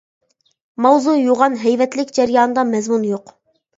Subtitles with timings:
[0.85, 3.37] ماۋزۇ يوغان ھەيۋەتلىك، جەريانىدا مەزمۇن يوق.